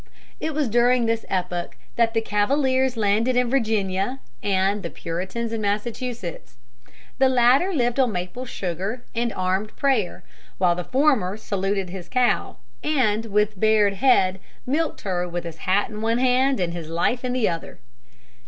]It 0.39 0.55
was 0.55 0.67
during 0.67 1.05
this 1.05 1.27
epoch 1.29 1.77
that 1.95 2.15
the 2.15 2.21
Cavaliers 2.21 2.97
landed 2.97 3.35
in 3.37 3.51
Virginia 3.51 4.19
and 4.41 4.81
the 4.81 4.89
Puritans 4.89 5.53
in 5.53 5.61
Massachusetts; 5.61 6.57
the 7.19 7.29
latter 7.29 7.71
lived 7.71 7.99
on 7.99 8.11
maple 8.11 8.45
sugar 8.47 9.03
and 9.13 9.31
armed 9.31 9.75
prayer, 9.75 10.23
while 10.57 10.73
the 10.73 10.83
former 10.83 11.37
saluted 11.37 11.91
his 11.91 12.09
cow, 12.09 12.57
and, 12.83 13.27
with 13.27 13.59
bared 13.59 13.93
head, 13.93 14.39
milked 14.65 15.01
her 15.01 15.27
with 15.29 15.43
his 15.43 15.57
hat 15.69 15.91
in 15.91 16.01
one 16.01 16.17
hand 16.17 16.59
and 16.59 16.73
his 16.73 16.89
life 16.89 17.23
in 17.23 17.31
the 17.31 17.47
other. 17.47 17.77